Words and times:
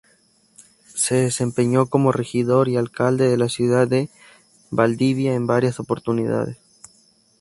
Se 0.95 1.13
desempeñó 1.13 1.85
como 1.85 2.11
regidor 2.11 2.69
y 2.69 2.75
alcalde 2.75 3.27
de 3.29 3.37
la 3.37 3.49
ciudad 3.49 3.87
de 3.87 4.09
Valdivia 4.71 5.35
en 5.35 5.45
varias 5.45 5.79
oportunidades. 5.79 6.57